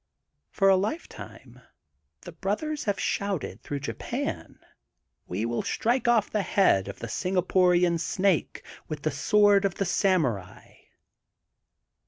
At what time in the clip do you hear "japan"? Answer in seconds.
3.81-4.57